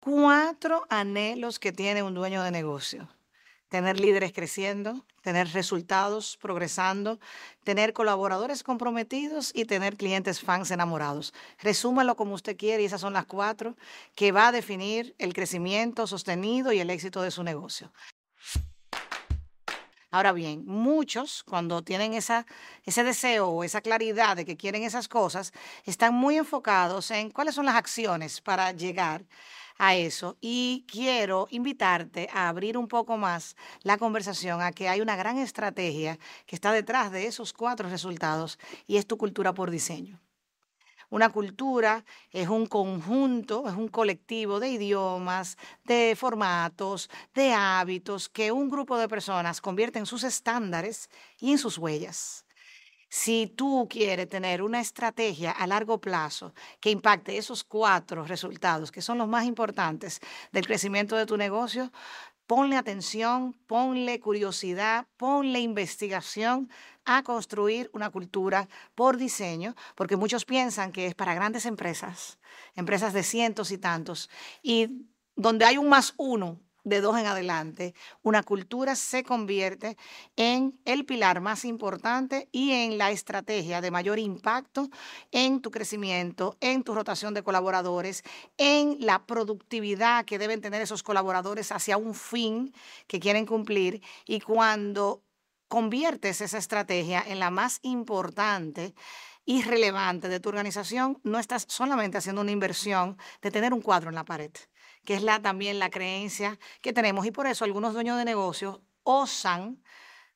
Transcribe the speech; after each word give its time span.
cuatro 0.00 0.86
anhelos 0.88 1.58
que 1.58 1.72
tiene 1.72 2.02
un 2.02 2.14
dueño 2.14 2.42
de 2.42 2.50
negocio. 2.50 3.08
Tener 3.68 4.00
líderes 4.00 4.32
creciendo, 4.32 5.06
tener 5.22 5.52
resultados 5.52 6.36
progresando, 6.40 7.20
tener 7.62 7.92
colaboradores 7.92 8.64
comprometidos 8.64 9.52
y 9.54 9.64
tener 9.64 9.96
clientes 9.96 10.40
fans 10.40 10.72
enamorados. 10.72 11.32
Resúmalo 11.60 12.16
como 12.16 12.34
usted 12.34 12.56
quiere 12.56 12.82
y 12.82 12.86
esas 12.86 13.00
son 13.00 13.12
las 13.12 13.26
cuatro 13.26 13.76
que 14.16 14.32
va 14.32 14.48
a 14.48 14.52
definir 14.52 15.14
el 15.18 15.34
crecimiento 15.34 16.08
sostenido 16.08 16.72
y 16.72 16.80
el 16.80 16.90
éxito 16.90 17.22
de 17.22 17.30
su 17.30 17.44
negocio. 17.44 17.92
Ahora 20.12 20.32
bien, 20.32 20.64
muchos 20.66 21.44
cuando 21.44 21.82
tienen 21.82 22.14
esa, 22.14 22.44
ese 22.84 23.04
deseo 23.04 23.46
o 23.46 23.62
esa 23.62 23.80
claridad 23.80 24.34
de 24.34 24.44
que 24.44 24.56
quieren 24.56 24.82
esas 24.82 25.06
cosas, 25.06 25.52
están 25.84 26.14
muy 26.14 26.36
enfocados 26.36 27.12
en 27.12 27.30
cuáles 27.30 27.54
son 27.54 27.66
las 27.66 27.76
acciones 27.76 28.40
para 28.40 28.72
llegar 28.72 29.24
a 29.80 29.94
eso. 29.94 30.36
Y 30.42 30.84
quiero 30.86 31.48
invitarte 31.50 32.28
a 32.32 32.48
abrir 32.48 32.76
un 32.76 32.86
poco 32.86 33.16
más 33.16 33.56
la 33.82 33.96
conversación 33.96 34.60
a 34.60 34.72
que 34.72 34.88
hay 34.90 35.00
una 35.00 35.16
gran 35.16 35.38
estrategia 35.38 36.18
que 36.46 36.54
está 36.54 36.70
detrás 36.70 37.10
de 37.10 37.26
esos 37.26 37.54
cuatro 37.54 37.88
resultados 37.88 38.58
y 38.86 38.98
es 38.98 39.06
tu 39.06 39.16
cultura 39.16 39.54
por 39.54 39.70
diseño. 39.70 40.20
Una 41.08 41.30
cultura 41.30 42.04
es 42.30 42.48
un 42.48 42.66
conjunto, 42.66 43.66
es 43.68 43.74
un 43.74 43.88
colectivo 43.88 44.60
de 44.60 44.68
idiomas, 44.68 45.56
de 45.84 46.14
formatos, 46.16 47.08
de 47.34 47.52
hábitos 47.54 48.28
que 48.28 48.52
un 48.52 48.68
grupo 48.68 48.98
de 48.98 49.08
personas 49.08 49.62
convierte 49.62 49.98
en 49.98 50.06
sus 50.06 50.24
estándares 50.24 51.08
y 51.40 51.52
en 51.52 51.58
sus 51.58 51.78
huellas. 51.78 52.44
Si 53.12 53.48
tú 53.48 53.88
quieres 53.90 54.28
tener 54.28 54.62
una 54.62 54.80
estrategia 54.80 55.50
a 55.50 55.66
largo 55.66 56.00
plazo 56.00 56.54
que 56.78 56.90
impacte 56.90 57.36
esos 57.36 57.64
cuatro 57.64 58.24
resultados, 58.24 58.92
que 58.92 59.02
son 59.02 59.18
los 59.18 59.26
más 59.26 59.46
importantes 59.46 60.20
del 60.52 60.64
crecimiento 60.64 61.16
de 61.16 61.26
tu 61.26 61.36
negocio, 61.36 61.90
ponle 62.46 62.76
atención, 62.76 63.52
ponle 63.66 64.20
curiosidad, 64.20 65.08
ponle 65.16 65.58
investigación 65.58 66.70
a 67.04 67.24
construir 67.24 67.90
una 67.92 68.10
cultura 68.10 68.68
por 68.94 69.16
diseño, 69.16 69.74
porque 69.96 70.16
muchos 70.16 70.44
piensan 70.44 70.92
que 70.92 71.06
es 71.06 71.16
para 71.16 71.34
grandes 71.34 71.66
empresas, 71.66 72.38
empresas 72.76 73.12
de 73.12 73.24
cientos 73.24 73.72
y 73.72 73.78
tantos, 73.78 74.30
y 74.62 75.08
donde 75.34 75.64
hay 75.64 75.78
un 75.78 75.88
más 75.88 76.14
uno 76.16 76.60
de 76.84 77.00
dos 77.00 77.18
en 77.18 77.26
adelante, 77.26 77.94
una 78.22 78.42
cultura 78.42 78.94
se 78.96 79.22
convierte 79.24 79.96
en 80.36 80.78
el 80.84 81.04
pilar 81.04 81.40
más 81.40 81.64
importante 81.64 82.48
y 82.52 82.72
en 82.72 82.98
la 82.98 83.10
estrategia 83.10 83.80
de 83.80 83.90
mayor 83.90 84.18
impacto 84.18 84.88
en 85.30 85.60
tu 85.60 85.70
crecimiento, 85.70 86.56
en 86.60 86.82
tu 86.82 86.94
rotación 86.94 87.34
de 87.34 87.42
colaboradores, 87.42 88.22
en 88.56 88.96
la 89.00 89.26
productividad 89.26 90.24
que 90.24 90.38
deben 90.38 90.60
tener 90.60 90.82
esos 90.82 91.02
colaboradores 91.02 91.72
hacia 91.72 91.96
un 91.96 92.14
fin 92.14 92.74
que 93.06 93.20
quieren 93.20 93.46
cumplir. 93.46 94.02
Y 94.26 94.40
cuando 94.40 95.22
conviertes 95.68 96.40
esa 96.40 96.58
estrategia 96.58 97.22
en 97.26 97.38
la 97.38 97.50
más 97.50 97.78
importante 97.82 98.94
y 99.44 99.62
relevante 99.62 100.28
de 100.28 100.40
tu 100.40 100.48
organización, 100.48 101.20
no 101.22 101.38
estás 101.38 101.66
solamente 101.68 102.18
haciendo 102.18 102.40
una 102.40 102.50
inversión 102.50 103.16
de 103.40 103.50
tener 103.50 103.72
un 103.72 103.80
cuadro 103.80 104.10
en 104.10 104.16
la 104.16 104.24
pared 104.24 104.50
que 105.04 105.14
es 105.14 105.22
la, 105.22 105.40
también 105.40 105.78
la 105.78 105.90
creencia 105.90 106.58
que 106.80 106.92
tenemos. 106.92 107.26
Y 107.26 107.30
por 107.30 107.46
eso 107.46 107.64
algunos 107.64 107.94
dueños 107.94 108.18
de 108.18 108.24
negocios 108.24 108.80
osan 109.02 109.82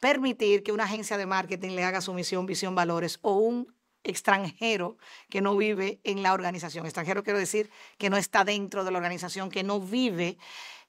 permitir 0.00 0.62
que 0.62 0.72
una 0.72 0.84
agencia 0.84 1.16
de 1.16 1.26
marketing 1.26 1.70
le 1.70 1.84
haga 1.84 2.00
su 2.00 2.14
misión, 2.14 2.46
visión, 2.46 2.74
valores 2.74 3.18
o 3.22 3.36
un 3.36 3.74
extranjero 4.04 4.96
que 5.28 5.40
no 5.40 5.56
vive 5.56 6.00
en 6.04 6.22
la 6.22 6.32
organización. 6.32 6.86
Extranjero 6.86 7.22
quiero 7.22 7.38
decir 7.38 7.70
que 7.98 8.10
no 8.10 8.16
está 8.16 8.44
dentro 8.44 8.84
de 8.84 8.90
la 8.90 8.98
organización, 8.98 9.50
que 9.50 9.64
no 9.64 9.80
vive 9.80 10.38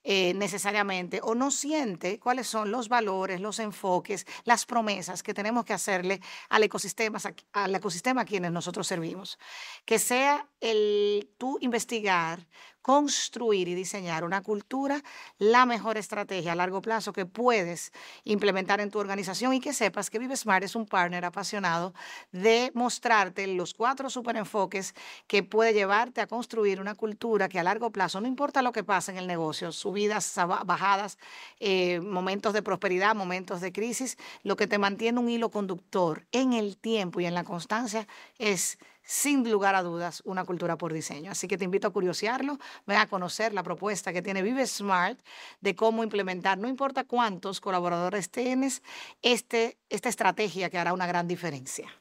eh, 0.03 0.33
necesariamente 0.33 1.19
o 1.22 1.36
no 1.36 1.52
siente 1.52 2.19
cuáles 2.19 2.47
son 2.47 2.72
los 2.72 2.88
valores, 2.89 3.42
los 3.42 3.59
enfoques, 3.59 4.25
las 4.45 4.66
promesas 4.66 5.23
que 5.23 5.33
tenemos 5.33 5.66
que 5.66 5.73
hacerle 5.73 6.22
al 6.50 6.64
ecosistema, 6.64 7.19
al 7.53 7.75
ecosistema 7.75 8.22
a 8.22 8.25
quienes 8.25 8.51
nosotros 8.51 8.88
servimos. 8.88 9.38
Que 9.85 10.00
sea 10.00 10.47
el 10.62 11.29
tú 11.38 11.57
investigar 11.62 12.47
construir 12.81 13.68
y 13.68 13.75
diseñar 13.75 14.24
una 14.24 14.41
cultura, 14.41 15.03
la 15.38 15.66
mejor 15.66 15.97
estrategia 15.97 16.53
a 16.53 16.56
largo 16.56 16.81
plazo 16.81 17.13
que 17.13 17.25
puedes 17.25 17.91
implementar 18.24 18.81
en 18.81 18.90
tu 18.90 19.00
organización 19.00 19.53
y 19.53 19.59
que 19.59 19.74
sepas 19.74 20.09
que 20.09 20.19
ViveSmart 20.19 20.63
es 20.63 20.75
un 20.75 20.85
partner 20.85 21.25
apasionado 21.25 21.94
de 22.31 22.72
mostrarte 22.74 23.45
los 23.47 23.74
cuatro 23.74 24.09
superenfoques 24.09 24.95
que 25.28 25.44
puede 25.44 25.74
llevarte 25.74 26.22
a 26.22 26.28
construir 26.28 26.79
una 26.79 26.95
cultura 26.95 27.50
que 27.50 27.59
a 27.59 27.63
largo 27.63 27.91
plazo, 27.91 28.22
no 28.22 28.28
importa 28.28 28.62
lo 28.62 28.72
que 28.72 28.84
pase 28.84 29.12
en 29.12 29.18
el 29.18 29.28
negocio, 29.28 29.72
subidas, 29.89 30.35
bajadas, 30.66 31.17
eh, 31.59 32.00
momentos 32.00 32.53
de 32.53 32.61
prosperidad, 32.61 33.16
momentos 33.16 33.59
de 33.59 33.72
crisis, 33.72 34.17
lo 34.44 34.55
que 34.55 34.67
te 34.67 34.77
mantiene 34.77 35.19
un 35.19 35.29
hilo 35.29 35.50
conductor 35.50 36.27
en 36.31 36.53
el 36.53 36.77
tiempo 36.77 37.19
y 37.19 37.25
en 37.25 37.33
la 37.33 37.44
constancia 37.44 38.07
es 38.38 38.77
sin 39.01 39.50
lugar 39.50 39.73
a 39.73 39.81
dudas, 39.81 40.22
una 40.25 40.45
cultura 40.45 40.77
por 40.77 40.94
diseño. 40.94 41.31
Así 41.31 41.47
que 41.47 41.57
te 41.57 41.63
invito 41.63 41.88
a 41.88 41.91
curiosearlo, 41.91 42.59
ven 42.85 42.97
a 43.00 43.07
conocer 43.07 43.55
la 43.55 43.63
propuesta 43.63 44.13
que 44.13 44.22
tiene 44.22 44.44
Vive 44.44 44.67
Smart 44.67 45.19
de 45.61 45.75
cómo 45.75 46.03
implementar, 46.03 46.59
no 46.59 46.67
importa 46.67 47.03
cuántos 47.03 47.59
colaboradores 47.59 48.29
tienes, 48.29 48.83
este, 49.23 49.79
esta 49.89 50.09
estrategia 50.09 50.69
que 50.69 50.77
hará 50.77 50.94
una 50.94 51.07
gran 51.07 51.27
diferencia. 51.27 51.99